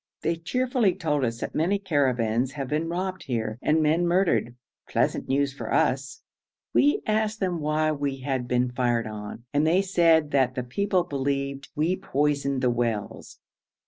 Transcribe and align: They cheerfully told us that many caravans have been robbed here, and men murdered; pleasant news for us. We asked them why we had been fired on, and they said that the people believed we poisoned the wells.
They 0.23 0.35
cheerfully 0.35 0.95
told 0.95 1.23
us 1.23 1.41
that 1.41 1.53
many 1.53 1.77
caravans 1.77 2.53
have 2.53 2.67
been 2.67 2.89
robbed 2.89 3.25
here, 3.25 3.59
and 3.61 3.83
men 3.83 4.07
murdered; 4.07 4.55
pleasant 4.89 5.29
news 5.29 5.53
for 5.53 5.71
us. 5.71 6.23
We 6.73 7.03
asked 7.05 7.39
them 7.39 7.59
why 7.61 7.91
we 7.91 8.21
had 8.21 8.47
been 8.47 8.71
fired 8.71 9.05
on, 9.05 9.43
and 9.53 9.67
they 9.67 9.83
said 9.83 10.31
that 10.31 10.55
the 10.55 10.63
people 10.63 11.03
believed 11.03 11.69
we 11.75 11.95
poisoned 11.95 12.61
the 12.63 12.71
wells. 12.71 13.37